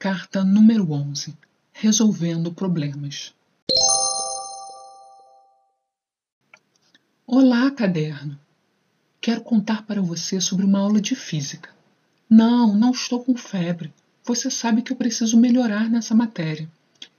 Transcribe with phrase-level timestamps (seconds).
[0.00, 1.36] Carta número 11
[1.72, 3.34] Resolvendo problemas.
[7.26, 8.38] Olá, caderno!
[9.20, 11.70] Quero contar para você sobre uma aula de física.
[12.30, 13.92] Não, não estou com febre.
[14.24, 16.70] Você sabe que eu preciso melhorar nessa matéria.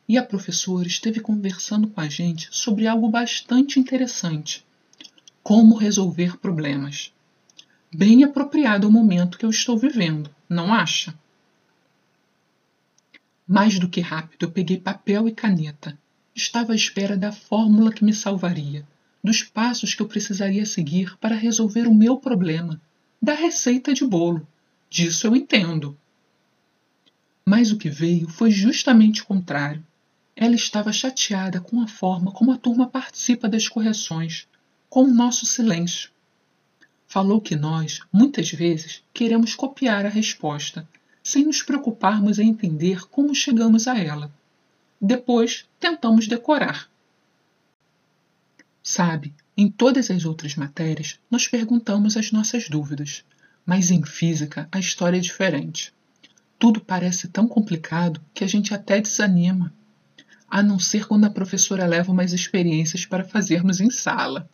[0.07, 4.66] E a professora esteve conversando com a gente sobre algo bastante interessante:
[5.43, 7.11] como resolver problemas.
[7.93, 11.14] Bem apropriado ao momento que eu estou vivendo, não acha?
[13.52, 15.98] Mais do que rápido, eu peguei papel e caneta.
[16.36, 18.88] Estava à espera da fórmula que me salvaria,
[19.24, 22.80] dos passos que eu precisaria seguir para resolver o meu problema,
[23.20, 24.48] da receita de bolo.
[24.88, 25.98] Disso eu entendo.
[27.43, 29.84] Mas o que veio foi justamente o contrário.
[30.36, 34.48] Ela estava chateada com a forma como a turma participa das correções,
[34.88, 36.12] com o nosso silêncio.
[37.08, 40.88] Falou que nós, muitas vezes, queremos copiar a resposta
[41.30, 44.34] sem nos preocuparmos em entender como chegamos a ela.
[45.00, 46.90] Depois, tentamos decorar.
[48.82, 53.24] Sabe, em todas as outras matérias, nós perguntamos as nossas dúvidas,
[53.64, 55.94] mas em física a história é diferente.
[56.58, 59.72] Tudo parece tão complicado que a gente até desanima,
[60.50, 64.50] a não ser quando a professora leva umas experiências para fazermos em sala.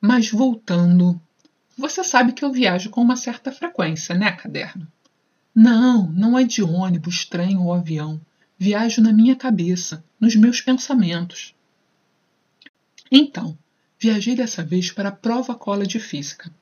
[0.00, 1.22] Mas voltando
[1.82, 4.86] você sabe que eu viajo com uma certa frequência, né, caderno?
[5.52, 8.20] Não, não é de ônibus, trem ou avião.
[8.56, 11.56] Viajo na minha cabeça, nos meus pensamentos.
[13.10, 13.58] Então,
[13.98, 16.54] viajei dessa vez para a prova cola de física.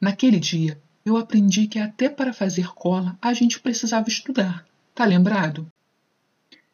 [0.00, 4.66] Naquele dia, eu aprendi que até para fazer cola a gente precisava estudar.
[4.94, 5.70] Tá lembrado?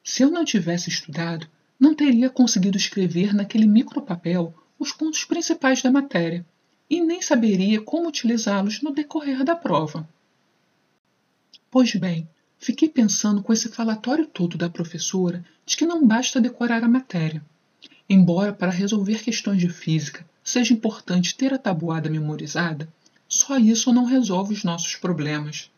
[0.04, 1.44] Se eu não tivesse estudado,
[1.78, 6.46] não teria conseguido escrever naquele micropapel os pontos principais da matéria
[6.90, 10.08] e nem saberia como utilizá-los no decorrer da prova.
[11.70, 16.82] Pois bem, fiquei pensando com esse falatório todo da professora de que não basta decorar
[16.82, 17.42] a matéria.
[18.08, 22.92] Embora para resolver questões de física seja importante ter a tabuada memorizada,
[23.28, 25.70] só isso não resolve os nossos problemas.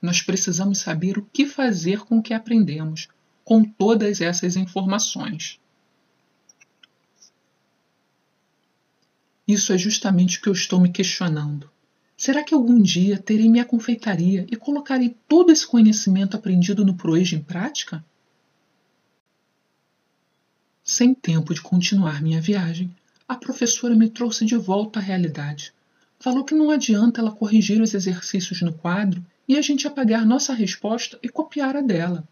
[0.00, 3.08] Nós precisamos saber o que fazer com o que aprendemos,
[3.44, 5.60] com todas essas informações.
[9.50, 11.68] Isso é justamente o que eu estou me questionando.
[12.16, 17.34] Será que algum dia terei minha confeitaria e colocarei todo esse conhecimento aprendido no Proejo
[17.34, 18.04] em prática?
[20.84, 22.94] Sem tempo de continuar minha viagem,
[23.26, 25.72] a professora me trouxe de volta à realidade.
[26.20, 30.54] Falou que não adianta ela corrigir os exercícios no quadro e a gente apagar nossa
[30.54, 32.22] resposta e copiar a dela.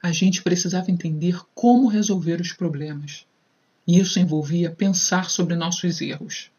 [0.00, 3.26] A gente precisava entender como resolver os problemas
[3.98, 6.50] isso envolvia pensar sobre nossos erros.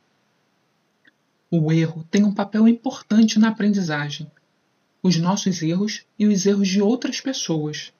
[1.49, 4.29] O erro tem um papel importante na aprendizagem.
[5.01, 7.93] Os nossos erros e os erros de outras pessoas.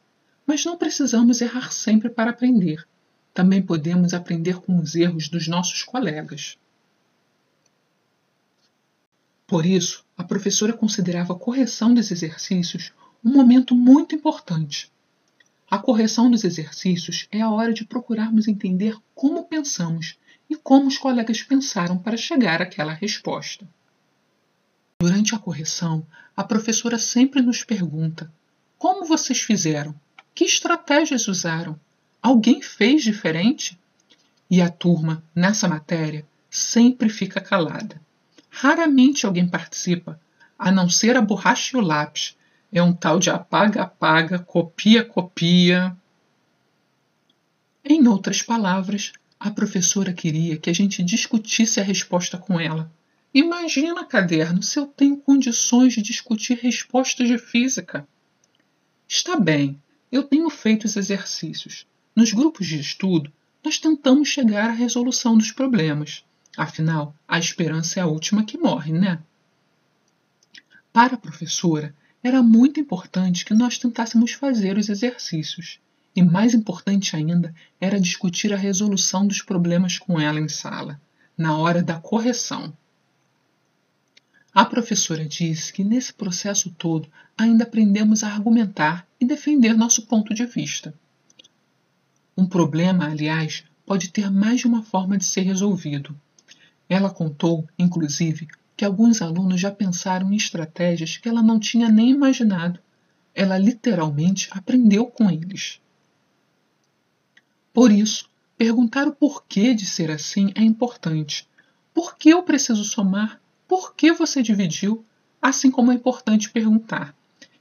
[0.46, 2.86] Mas não precisamos errar sempre para aprender.
[3.34, 6.58] Também podemos aprender com os erros dos nossos colegas.
[9.48, 12.92] Por isso, a professora considerava a correção dos exercícios
[13.24, 14.92] um momento muito importante
[15.70, 20.18] a correção dos exercícios é a hora de procurarmos entender como pensamos
[20.50, 23.68] e como os colegas pensaram para chegar àquela resposta.
[25.02, 28.32] Durante a correção, a professora sempre nos pergunta:
[28.78, 29.96] Como vocês fizeram?
[30.36, 31.80] Que estratégias usaram?
[32.22, 33.78] Alguém fez diferente?
[34.50, 38.00] E a turma, nessa matéria, sempre fica calada.
[38.50, 40.20] Raramente alguém participa,
[40.58, 42.38] a não ser a borracha e o lápis,
[42.74, 45.96] é um tal de apaga-apaga, copia-copia.
[47.86, 52.92] Em outras palavras, a professora queria que a gente discutisse a resposta com ela.
[53.32, 58.08] Imagina, caderno, se eu tenho condições de discutir respostas de física.
[59.08, 59.80] Está bem,
[60.12, 61.86] eu tenho feito os exercícios.
[62.16, 63.32] Nos grupos de estudo,
[63.64, 66.24] nós tentamos chegar à resolução dos problemas.
[66.58, 69.20] Afinal, a esperança é a última que morre, né?
[70.92, 75.80] Para a professora, era muito importante que nós tentássemos fazer os exercícios,
[76.16, 81.02] e mais importante ainda era discutir a resolução dos problemas com ela em sala,
[81.38, 82.74] na hora da correção.
[84.54, 90.34] A professora disse que nesse processo todo ainda aprendemos a argumentar e defender nosso ponto
[90.34, 90.94] de vista.
[92.38, 96.16] Um problema, aliás, pode ter mais de uma forma de ser resolvido.
[96.88, 98.48] Ela contou, inclusive,
[98.84, 102.82] que alguns alunos já pensaram em estratégias que ela não tinha nem imaginado.
[103.34, 105.80] Ela literalmente aprendeu com eles.
[107.74, 111.48] Por isso, perguntar o porquê de ser assim é importante.
[111.94, 113.40] Por que eu preciso somar?
[113.70, 115.06] Por que você dividiu?
[115.42, 117.16] Assim como é importante perguntar: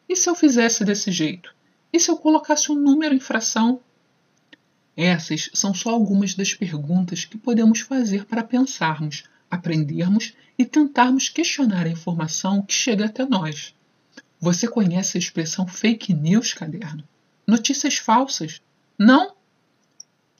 [0.08, 1.54] E se eu fizesse desse jeito?
[1.92, 3.78] E se eu colocasse um número em fração?
[4.96, 11.84] Essas são só algumas das perguntas que podemos fazer para pensarmos, aprendermos e tentarmos questionar
[11.84, 13.74] a informação que chega até nós.
[14.40, 17.04] Você conhece a expressão fake news, caderno?
[17.46, 18.62] Notícias falsas?
[18.98, 19.34] Não?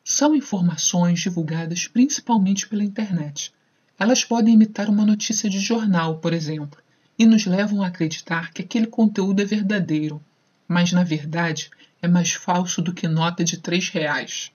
[0.02, 3.52] São informações divulgadas principalmente pela internet.
[3.98, 6.80] Elas podem imitar uma notícia de jornal, por exemplo,
[7.18, 10.24] e nos levam a acreditar que aquele conteúdo é verdadeiro,
[10.66, 11.70] mas na verdade
[12.00, 14.50] é mais falso do que nota de três reais.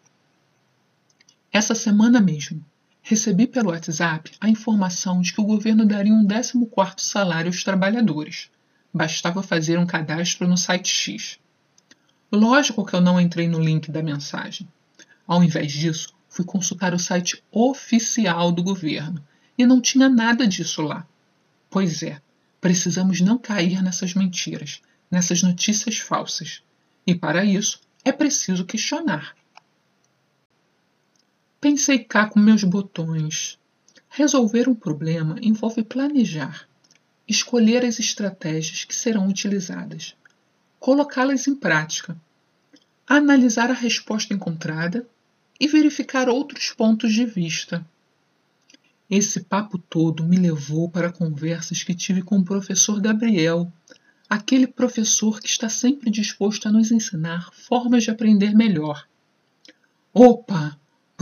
[1.53, 2.65] Essa semana mesmo,
[3.07, 8.49] recebi pelo WhatsApp a informação de que o governo daria um 14º salário aos trabalhadores.
[8.93, 11.39] Bastava fazer um cadastro no site X.
[12.29, 14.67] Lógico que eu não entrei no link da mensagem.
[15.25, 19.23] Ao invés disso, fui consultar o site oficial do governo
[19.57, 21.07] e não tinha nada disso lá.
[21.69, 22.21] Pois é,
[22.59, 26.61] precisamos não cair nessas mentiras, nessas notícias falsas.
[27.05, 29.33] E para isso é preciso questionar.
[31.59, 33.57] Pensei cá com meus botões.
[34.09, 36.67] Resolver um problema envolve planejar,
[37.27, 40.15] escolher as estratégias que serão utilizadas,
[40.79, 42.15] colocá-las em prática,
[43.07, 45.07] analisar a resposta encontrada
[45.59, 47.83] e verificar outros pontos de vista.
[49.09, 53.71] Esse papo todo me levou para conversas que tive com o professor Gabriel,
[54.29, 59.07] aquele professor que está sempre disposto a nos ensinar formas de aprender melhor.
[60.13, 60.76] Opa!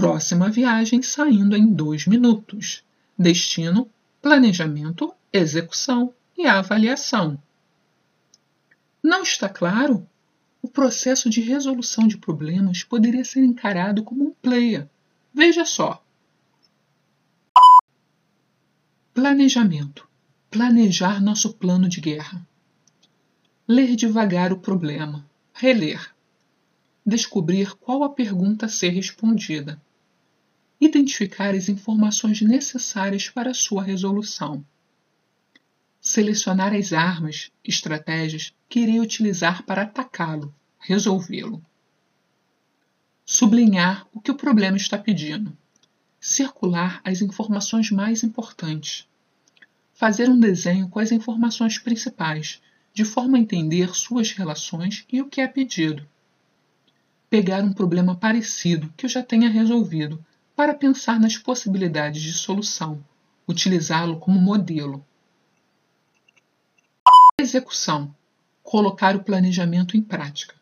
[0.06, 2.84] Próxima viagem saindo em dois minutos.
[3.18, 3.90] Destino,
[4.22, 7.42] planejamento, execução e avaliação.
[9.02, 10.08] Não está claro?
[10.62, 14.88] O processo de resolução de problemas poderia ser encarado como um player.
[15.34, 16.06] Veja só.
[19.12, 20.08] Planejamento.
[20.52, 22.48] Planejar nosso plano de guerra.
[23.68, 25.26] Ler devagar o problema.
[25.52, 26.14] Reler.
[27.04, 29.82] Descobrir qual a pergunta a ser respondida.
[30.80, 34.66] Identificar as informações necessárias para sua resolução.
[36.02, 41.64] Selecionar as armas, estratégias que irei utilizar para atacá-lo, resolvê-lo.
[43.26, 45.58] Sublinhar o que o problema está pedindo.
[46.20, 49.08] Circular as informações mais importantes.
[49.94, 52.62] Fazer um desenho com as informações principais
[52.94, 56.08] de forma a entender suas relações e o que é pedido.
[57.30, 60.24] Pegar um problema parecido que eu já tenha resolvido
[60.56, 63.04] para pensar nas possibilidades de solução,
[63.48, 65.06] utilizá-lo como modelo.
[67.40, 68.16] Execução
[68.66, 70.56] colocar o planejamento em prática.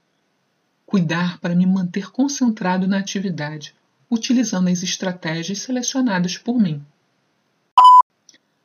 [0.86, 3.74] Cuidar para me manter concentrado na atividade,
[4.12, 6.84] utilizando as estratégias selecionadas por mim.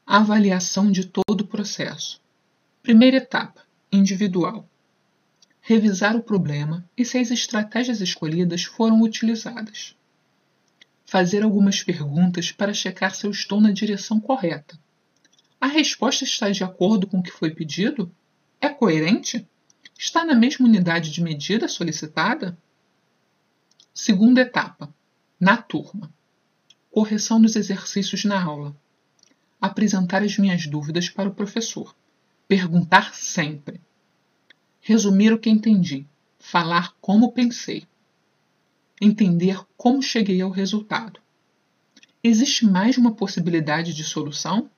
[0.05, 2.21] Avaliação de todo o processo.
[2.83, 4.69] Primeira etapa: individual.
[5.61, 9.95] Revisar o problema e se as estratégias escolhidas foram utilizadas.
[11.11, 14.79] Fazer algumas perguntas para checar se eu estou na direção correta.
[15.59, 18.15] A resposta está de acordo com o que foi pedido?
[18.61, 19.49] É coerente?
[19.99, 22.59] Está na mesma unidade de medida solicitada?
[23.95, 24.95] Segunda etapa:
[25.41, 26.13] na turma.
[26.91, 28.77] Correção dos exercícios na aula.
[29.59, 31.97] Apresentar as minhas dúvidas para o professor.
[32.47, 33.81] Perguntar sempre.
[34.79, 36.07] Resumir o que entendi.
[36.39, 37.87] Falar como pensei.
[39.01, 41.21] Entender como cheguei ao resultado.
[42.23, 44.71] Existe mais uma possibilidade de solução?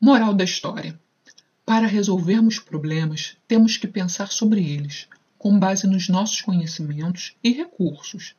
[0.00, 0.98] Moral da história:
[1.66, 8.34] Para resolvermos problemas, temos que pensar sobre eles, com base nos nossos conhecimentos e recursos.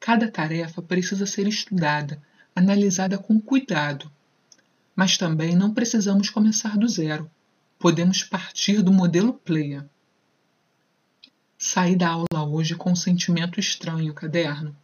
[0.00, 2.22] Cada tarefa precisa ser estudada,
[2.54, 4.10] analisada com cuidado
[4.98, 7.30] mas também não precisamos começar do zero.
[7.78, 9.84] Podemos partir do modelo player.
[11.60, 14.76] Saí da aula hoje com um sentimento estranho, caderno.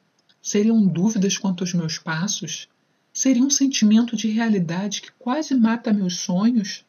[0.43, 2.69] Seriam dúvidas quanto aos meus passos?
[3.13, 6.85] Seria um sentimento de realidade que quase mata meus sonhos?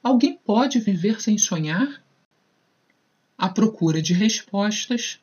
[0.00, 2.00] Alguém pode viver sem sonhar?
[3.36, 5.18] À procura de respostas,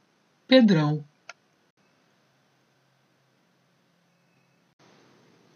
[0.45, 1.05] Pedrão.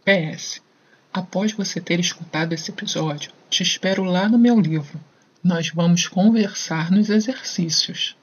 [0.05, 0.61] PS
[1.11, 4.97] Após você ter escutado esse episódio, te espero lá no meu livro.
[5.43, 8.15] Nós vamos conversar nos exercícios.